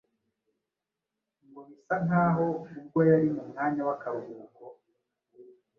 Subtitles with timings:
[1.47, 2.47] Ngo bisa nk’aho
[2.79, 4.63] ubwo yari mu mwanya w’akaruhuko